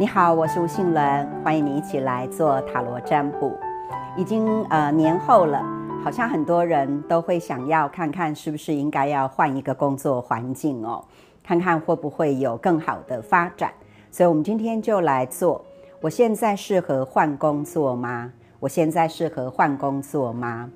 [0.00, 3.58] 你好，我是吴信伦，欢迎你一起来做塔罗占卜。
[4.16, 5.60] 已经呃年后了，
[6.04, 11.04] 好像很多人都会想要看看是不是应该要换一个工作环境哦，
[11.42, 13.72] 看看会不会有更好的发展。
[14.12, 15.64] 所以，我们今天就来做。
[16.00, 18.32] 我现在适合换工作吗？
[18.60, 20.70] 我现在适合换工作吗？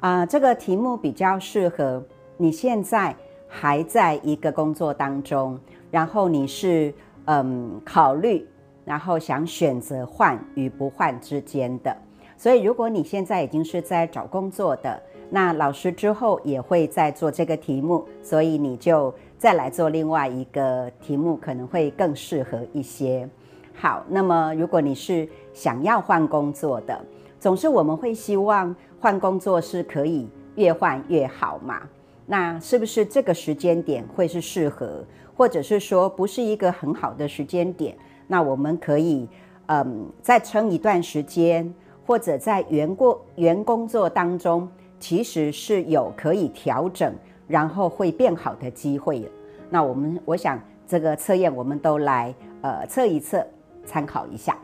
[0.00, 2.02] 啊，这个题目比较适合
[2.36, 3.14] 你现在
[3.46, 5.56] 还在一个工作当中，
[5.92, 6.92] 然后你是
[7.26, 8.44] 嗯考虑。
[8.84, 11.96] 然后想选择换与不换之间的，
[12.36, 23.28] 所以如果你现在已经是在找工作的，那老师之后也会再做这个题目，所以你就再来做另外一个题目，可能会更适合一些。
[23.74, 27.00] 好，那么如果你是想要换工作的，
[27.40, 31.80] 总是我们会希望换工作是可以越换越好嘛？
[32.26, 35.04] 那是不是这个时间点会是适合，
[35.36, 37.96] 或者是说不是一个很好的时间点？
[38.26, 39.28] 那我们可以，
[39.66, 41.72] 嗯，再撑一段时间，
[42.06, 47.14] 或者在原过原工作当中，其实是有可以调整，
[47.46, 49.30] 然后会变好的机会。
[49.70, 53.46] 那我们，我想这个测验我们都来，呃，测一测，
[53.84, 54.56] 参考一下。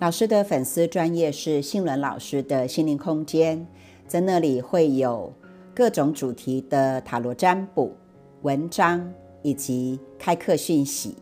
[0.00, 3.66] 老师的粉丝专业是信伦老师的心灵空间，
[4.06, 5.32] 在那里会有
[5.74, 7.96] 各种主题的塔罗占卜
[8.42, 11.16] 文章以及开课讯息。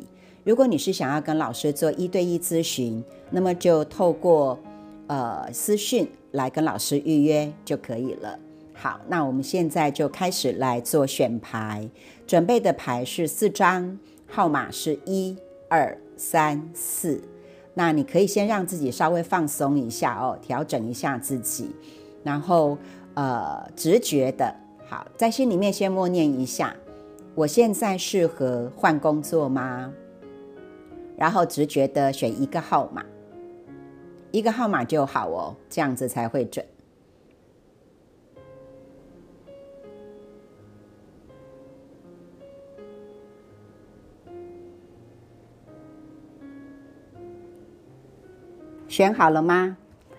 [0.44, 4.58] 如果你是想要跟老师做一对一咨询，那么就透过
[5.06, 8.38] 呃私讯来跟老师预约就可以了。
[8.74, 11.88] 好，那我们现在就开始来做选牌，
[12.26, 15.36] 准备的牌是四张，号码是一
[15.68, 17.22] 二三四。
[17.74, 21.70] 那你可以先让自己稍微放松一下哦，调整一下自己，
[22.24, 22.76] 然后
[23.14, 24.52] 呃直觉的，
[24.88, 26.74] 好，在心里面先默念一下：
[27.36, 29.92] 我现在适合换工作吗？
[31.22, 33.06] 然后直觉的选一个号码，
[34.32, 36.66] 一个号码就好哦，这样子才会准。
[48.88, 49.76] 选好了吗？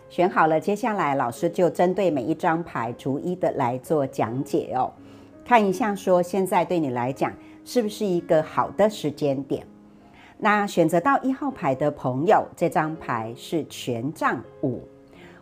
[0.08, 4.94] 选好了，接下来老师就针对每一张牌逐一的来做讲解哦，
[5.44, 7.34] 看一下说现在对你来讲
[7.66, 9.68] 是不是一个好的时间点。
[10.44, 14.82] 那选择到一号牌的朋友，这张牌是权杖五。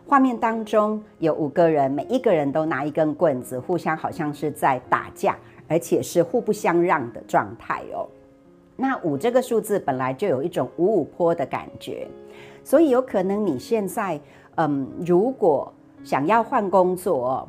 [0.06, 5.36] 画面当中有五个人，每一个人都拿一根棍子，互相好像是在打架，
[5.66, 8.06] 而且是互不相让的状态哦。
[8.76, 12.06] 那五这个数字本来就有一种五五坡的感觉，
[12.62, 14.20] 所以有可能你现在，
[14.54, 15.72] 嗯，如果
[16.04, 17.48] 想要换工作，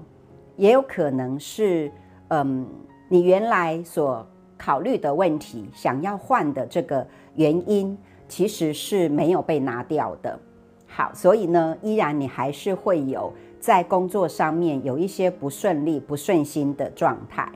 [0.58, 1.92] 也有可能是，
[2.30, 2.66] 嗯，
[3.08, 4.25] 你原来所
[4.63, 7.06] 考虑的问题，想要换的这个。
[7.35, 7.97] 原因
[8.28, 10.38] 其实是没有被拿掉的，
[10.85, 17.51] 好，所以呢，依然你还是会有在工作上面有一些不顺利、不顺心的状态。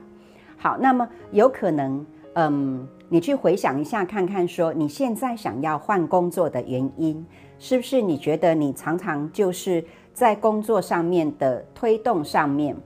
[0.56, 2.04] 好，那么有可能，
[2.34, 7.24] 嗯，你去回想一下，看看说你现在想要换工作的原因，
[7.60, 12.76] 是不是你觉得你常常就是在工作上面的推动上面，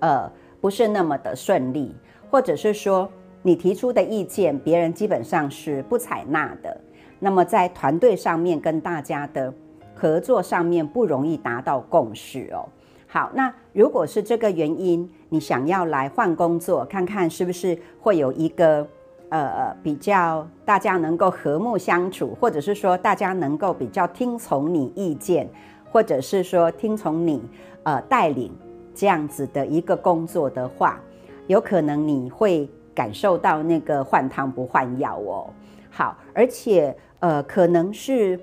[0.00, 0.28] 呃，
[0.60, 1.94] 不是那么的顺利，
[2.28, 3.08] 或者是说？
[3.46, 6.80] 你提出的意见，别人基本上是不采纳的。
[7.20, 9.54] 那么在团队上面跟大家的
[9.94, 12.66] 合作上面不容易达到共识哦。
[13.06, 18.84] 好，那如果是这个原因，你想要来换工作，看看是不是会有一个
[19.28, 25.48] 呃比较大家能够和睦相处，或者是说大家能够比较听从你意见，
[25.92, 27.40] 或者是说听从你
[27.84, 28.50] 呃带领
[28.92, 31.00] 这样子的一个工作的话，
[31.46, 32.68] 有可能你会。
[32.96, 35.50] 感受到那个换汤不换药哦，
[35.90, 38.40] 好，而且呃，可能是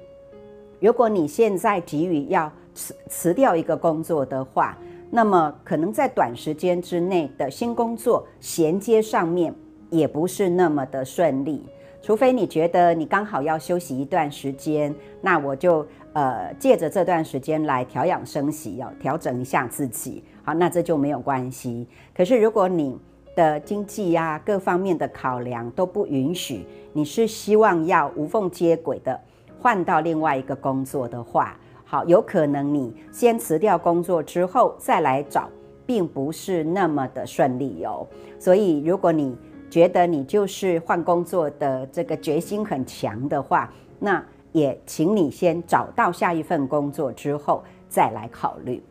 [0.80, 4.78] 如果你现在急于要辞辞掉一个工作的话，
[5.10, 9.54] 那么可能在短时间之内的新工作衔接上面
[9.90, 11.64] 也不是那么的顺利，
[12.02, 21.88] 除非你觉得你刚好要休息一段时间，那我就呃借着这段时间来调养生息，要调整一下自己，好，那这就没有关系。
[22.16, 23.00] 可是如果你
[23.36, 26.66] 的经济呀，各方面的考量都不允许。
[26.92, 29.20] 你是希望要无缝接轨的
[29.60, 35.50] 换到另外一个工作的话，好，有可能你先辞掉工作之后再来找，
[35.86, 38.06] 并不是那么的顺利哦。
[38.38, 39.36] 所以，如果你
[39.70, 48.84] 觉得你就是换工作的这个决心很强的话，那也请你先找到下一份工作之后再来考虑。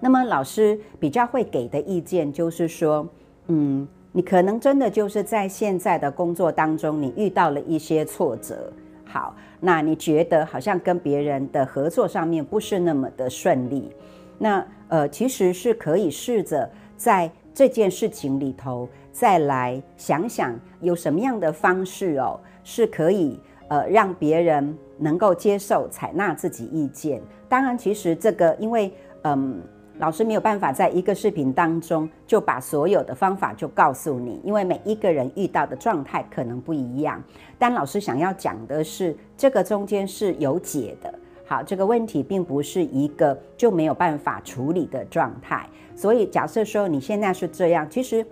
[0.00, 3.06] 那么，老师比较会给的意见就是说。
[3.54, 8.72] 嗯，你可能真的就是在现在的工作当中，你遇到了一些挫折。
[9.04, 13.94] 好，那你觉得好像跟别人的合作上面不是那么的顺利，
[14.38, 16.66] 那呃，其实是可以试着
[16.96, 23.38] 在这件事情里头再来想想有什么样的方式哦，是可以
[23.68, 27.20] 呃让别人能够接受、采纳自己意见。
[27.50, 28.90] 当然，其实这个因为
[29.24, 29.60] 嗯。
[30.02, 37.22] 老师没有办法在一个视频当中就把所有的方法就告诉你，因为每一个人遇到的状态可能不一样。
[37.56, 41.14] 但老师想要讲的是，这个中间是有解的。
[41.46, 45.68] 好，这个问题并不是一个就没有办法处理的状态。
[45.94, 48.26] 所以假设说你现在是这样，其实，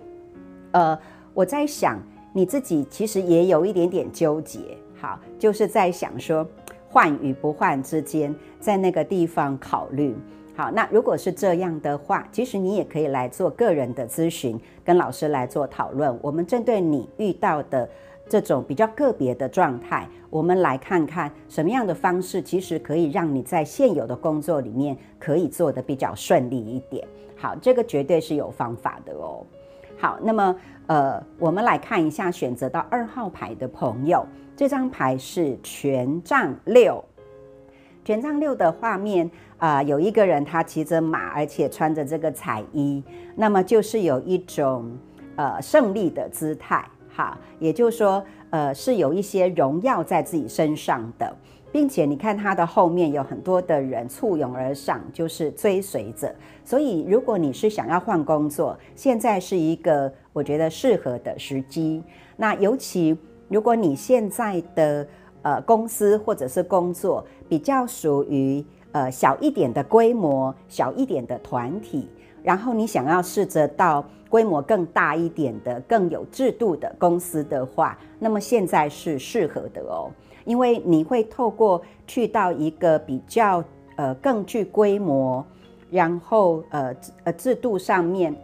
[0.71, 0.99] 呃，
[1.33, 1.97] 我在想
[2.33, 4.59] 你自己其实也有一点点纠结。
[4.99, 6.45] 好，就是在想说
[6.89, 10.13] 换与不换之间，在那个地方考虑。
[10.53, 16.17] 好，那如果是这样的话，其实你也可以来做个人的咨询，跟老师来做讨论。
[16.21, 17.89] 我们针对你遇到的
[18.27, 27.07] 这种比较个别的状态，我们来看看什么样的方式，其实可以让你在现有的工作里面可以做得比较顺利一点。
[27.37, 29.43] 好，这个绝对是有方法的哦。
[29.97, 30.55] 好，那么
[30.87, 34.25] 呃，我们来看一下选择到二号牌的朋友，
[34.55, 37.03] 这张牌是权杖六。
[38.03, 43.03] 权杖六的画面啊，有一个人他骑着马，而且穿着这个彩衣，
[43.35, 44.91] 那么就是有一种
[45.35, 46.83] 呃胜利的姿态，
[47.15, 51.31] 哈，也就是说呃是有一些荣耀在自己身上的，
[51.71, 56.33] 并且你看他的后面有很多的人簇拥而上，就是追随者。
[56.63, 62.01] 所以如果你是想要换工作，现在是一个我觉得适合的时机。
[62.35, 63.15] 那尤其
[63.47, 65.07] 如果你现在的
[65.43, 72.07] 呃，公司或者是工作比较属于呃小一点的规模、小一点的团体，
[72.43, 80.11] 然后你想要试着到规模更大一点的、更有制度的公司的话，那么现在是适合的哦，
[80.45, 83.63] 因为你会透过去到一个比较
[83.95, 85.43] 呃更具规模，
[85.89, 88.35] 然后呃呃制度上面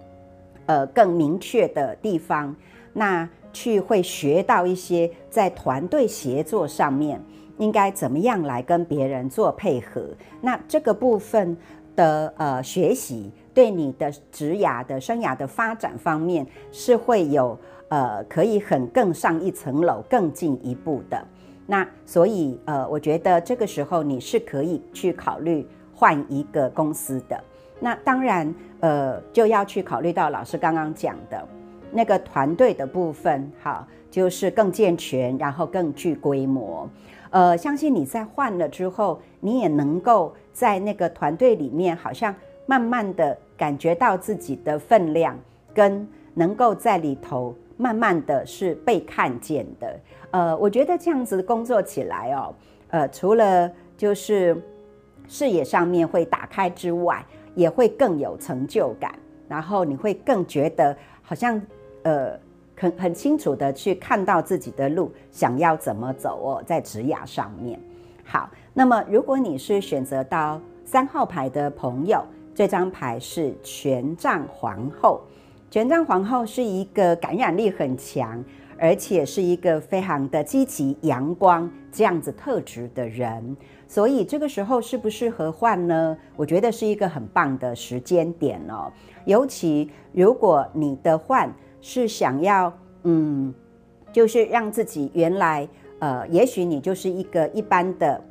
[0.65, 2.55] 呃更明确的地方，
[2.91, 3.29] 那。
[3.57, 7.19] 去会学到一些在团队协作上面
[7.57, 10.03] 应该怎么样来跟别人做配合。
[10.39, 11.57] 那这个部分
[11.95, 17.57] 的呃学习，对你的职涯的生涯的发展方面是会有
[17.89, 21.19] 呃可以很更上一层楼、更进一步的。
[21.65, 27.43] 那所以呃，我觉得这个时候你是可以去考虑换一个公司的。
[27.79, 31.43] 那当然呃，就要去考虑到老师刚刚讲的。
[31.91, 36.89] 那个团队的部分，好，就是更健全，然后更具规模。
[37.29, 42.33] 呃，相信你在换了之后，你也能够在那个团队里面，好像
[42.65, 45.37] 慢慢的感觉到自己的分量，
[45.73, 49.99] 跟能够在里头慢慢的是被看见的。
[50.31, 52.55] 呃，我觉得这样子工作起来哦，
[52.89, 54.55] 呃，除了就是
[55.27, 57.25] 视野上面会打开之外，
[57.55, 59.13] 也会更有成就感，
[59.49, 61.61] 然后你会更觉得好像。
[62.07, 62.39] 呃，
[62.77, 67.77] 很很清楚的去看到自己的路，想要怎么走哦，在职涯上面。
[68.23, 72.23] 好，那么如果你是选择到三号牌的朋友，
[72.55, 75.19] 这张牌是权杖皇后。
[75.69, 78.41] 权杖皇后是一个感染力很强，
[78.79, 83.57] 而且是一个非常的积极、阳光这样子特质的人。
[83.85, 86.17] 所以这个时候适不适合换呢？
[86.37, 88.89] 我觉得是一个很棒的时间点哦。
[89.25, 91.53] 尤其如果你的换。
[91.81, 92.71] 是想要，
[93.03, 93.53] 嗯，
[94.11, 95.67] 就是让自己原来，
[95.99, 98.21] 呃，也许你就是一个一般的，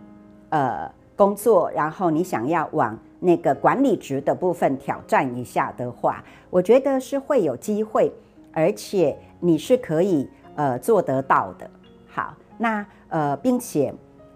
[0.51, 8.13] 呃，工作，然后你想要往那个管理职的部分挑战一下的话，我觉得是会有机会，
[8.53, 11.71] 而且你是可以，呃，做得到的。
[12.07, 13.95] 好，那呃，并且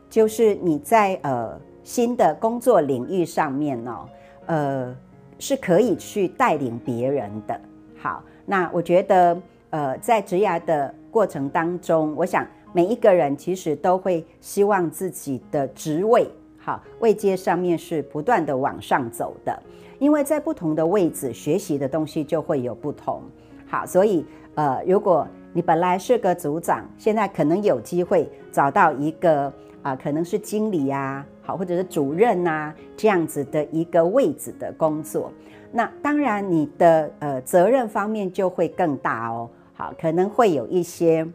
[0.08, 4.08] 就是你在呃新的工作领域上面呢，
[4.46, 4.96] 呃，
[5.38, 7.60] 是可以去带领别人的。
[7.98, 8.22] 好。
[8.50, 9.40] 那我觉得，
[9.70, 16.26] 呃，在职涯的过程当中，我想每一个人其实都会希望自己的职位，
[16.58, 19.56] 好位阶上面是不断的往上走的，
[20.00, 23.22] 因为在不同的位置学习的东西就会有不同。
[23.68, 24.26] 好，所以
[24.56, 29.52] 呃，如果你本来是个组长，现在可能有机会找到一个
[29.82, 31.24] 啊，可能是经理呀，
[31.56, 35.32] 或者是主任呐这样子的一个位置的工作。
[35.72, 39.48] 那当然，你的呃责任方面就会更大哦。
[39.72, 41.26] 好，可能会有一些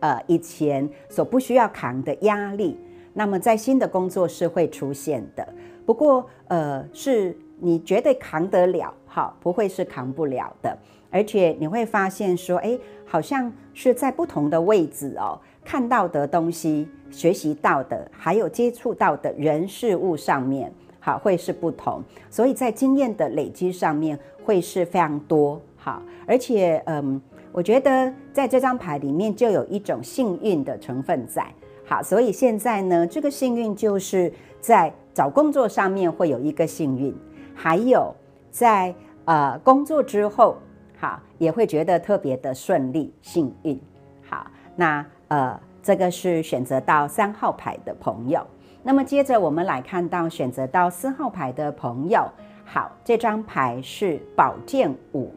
[0.00, 2.78] 呃以前所不需要扛的压力，
[3.12, 5.46] 那么在新的工作是会出现的。
[5.84, 10.76] 不过呃，是你绝对扛得了，好，不会是扛不了的。
[11.10, 22.00] 而且你会发现说，哎，好像是在不同的位置哦，看到的东西、学习到的，还有接触到的人事物上面，好，会是不同。
[22.30, 25.60] 所以在经验的累积上面，会是非常多。
[25.76, 27.20] 好，而且，嗯，
[27.50, 31.44] 我觉得在这张牌里面就有一种幸运的成分在。
[31.84, 37.12] 好，所以现在呢，这个幸运就是在找工作上面会有一个幸运，
[37.56, 38.14] 还有
[38.52, 38.94] 在
[39.24, 40.58] 呃工作之后，
[40.96, 43.80] 好也会觉得特别的顺利幸运。
[44.28, 44.46] 好，
[44.76, 48.46] 那呃这个是选择到三号牌的朋友。
[48.82, 52.24] 那么接着我们来看到选择到四号牌的朋友，
[52.64, 55.32] 好，这张牌是宝剑五。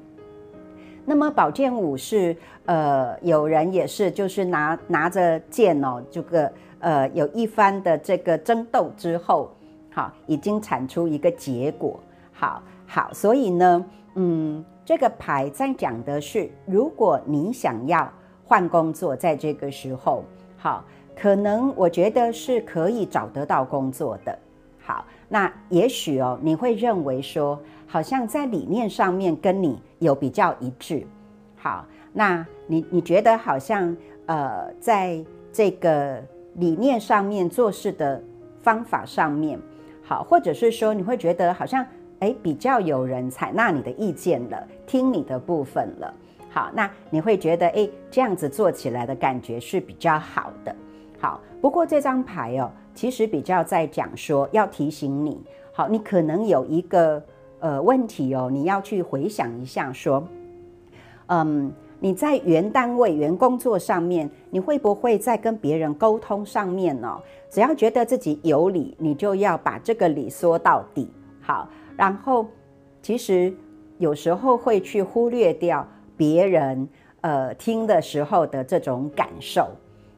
[1.05, 9.51] 那么宝剑五是呃，有人也是就是拿拿着剑哦，这个呃有一番的这个争斗之后，
[9.91, 11.99] 好，已经产出一个结果，
[12.31, 18.07] 好好，所以呢，嗯，这个牌在讲的是，如果你想要
[18.49, 20.25] 换工作，在这个时候，
[20.57, 20.83] 好，
[21.15, 24.35] 可能我觉得是可以找得到工作的，
[24.81, 27.57] 好，那也许哦，你会认为说。
[27.91, 31.03] 好像在理念上面跟你有比较一致，
[31.57, 35.19] 好，那你你觉得好像呃，在
[35.51, 38.21] 这个理念上面做事的
[38.61, 39.59] 方法上面，
[40.03, 41.83] 好，或者是说你会觉得好像
[42.19, 46.13] 哎比较有人采纳你的意见了，听你的部分了，
[46.49, 50.75] 好，那你会觉得哎这样子做起来的感觉是比较好的，
[51.19, 55.41] 好，不过这张牌哦，其实比较在讲说要提醒你，
[55.71, 57.23] 好，你可能有一个。
[57.61, 60.25] 呃，问题哦，你要去回想一下，说，
[61.25, 67.21] 嗯，你在原单位、原工作上面，你会不会在跟别人沟通上面呢？
[67.49, 71.11] 只要觉得自己有理，你就要把这个理说到底。
[71.41, 72.47] 好，然后
[73.01, 73.53] 其实
[73.97, 75.85] 有时候会去忽略掉
[76.19, 76.87] 别人
[77.21, 79.69] 呃听的时候的这种感受。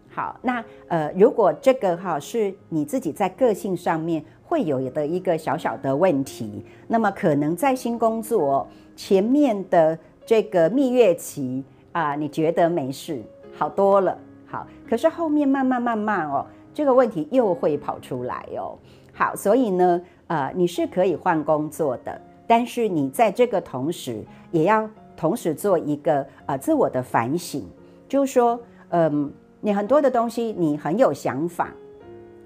[0.09, 4.25] 好，那呃，如果这个哈是你自己在个性上面。
[4.51, 8.67] 会有的一个小小的问题，那么可能在新工作
[8.97, 13.23] 前面的这个蜜月期啊，你觉得没事，
[13.57, 18.77] 好多了，好，可是后面慢慢慢慢哦，这个问题又会跑出来哦，
[19.13, 24.81] 好，所以呢，呃，你是可以换工作的，但是你在这个同时也要
[25.21, 27.63] 同时做一个呃自我的反省，
[28.09, 28.59] 就是说，
[28.89, 31.71] 嗯，你很多的东西你很有想法，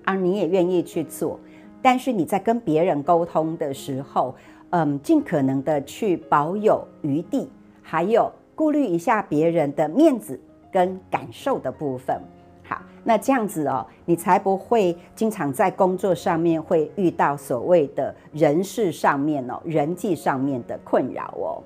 [0.04, 1.40] 啊，你也愿意去做。
[1.82, 4.36] 但是你在跟别人沟通的时候，
[4.72, 7.50] 嗯，尽可能的去保有余地，
[7.82, 10.38] 还有顾虑一下别人的面子
[10.70, 12.20] 跟感受的部分。
[12.62, 21.64] 好，那这样子哦，你才不会经常在工作上面会遇到所谓的人事上面哦、人际上面的困扰哦。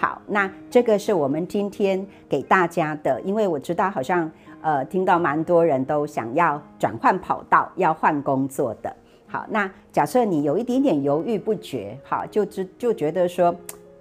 [0.00, 8.90] 好，那这个是我们今天给大家的，因为我知道好像呃，听到蛮多人都想要转换跑道，要换工作的。
[9.26, 13.54] 好，那假设你有一点点犹豫不决，好，就知就觉得说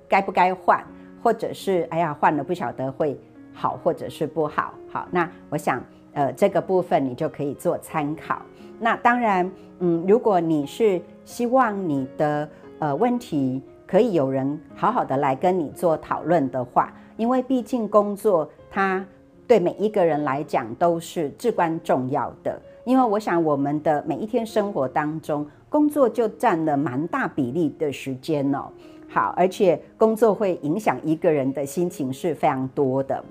[0.07, 0.81] 该不该换，
[1.21, 3.19] 或者是哎呀换了不晓得会
[3.53, 8.41] 好或者是不好，好，那我想呃这个部分你就可以做参考。
[8.79, 19.03] 那当然，嗯，如果你是希望你的呃问题可以有人好好的来跟你做讨论的话，因为毕竟工作它
[19.47, 22.61] 对每一个人来讲都是至关重要的。
[22.85, 28.65] 因为我想，我们的每一天生活当中，工作就占了蛮大比例的时间哦。
[29.07, 33.23] 好，而且工作会影响一个人的心情是非常多的。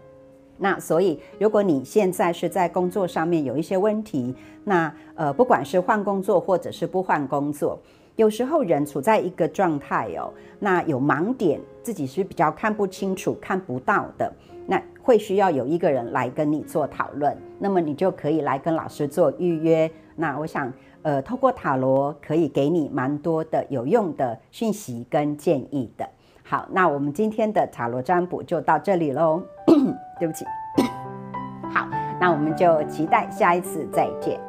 [0.56, 4.34] 那所以，如果你现在是在工作上面有一些问题，
[4.64, 7.78] 那呃，不管是换工作或者是不换工作，
[8.18, 14.30] 有时候人处在一个状态哦，那有盲点，自己是比较看不清楚、看不到的。
[14.66, 19.88] 那会需要有一个人来跟你做讨论，那么你就可以来跟老师做预约。
[20.16, 20.70] 那我想，
[21.02, 26.04] 呃，透过塔罗可以给你蛮多的有用的讯息跟建议的。
[26.42, 29.40] 好，那我们今天的塔罗占卜就到这里喽。
[30.18, 30.44] 对不起。
[31.72, 31.86] 好，
[32.20, 34.47] 那我们就期待下一次再见。